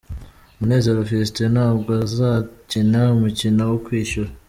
[0.57, 4.31] Munezero Fiston ntabwo azakina umukino wo kwishyura.